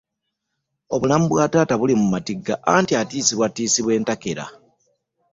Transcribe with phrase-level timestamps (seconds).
[0.93, 4.45] Obulamu bwa taata buli mu matigga anti atiisibwatiisibwa entakera.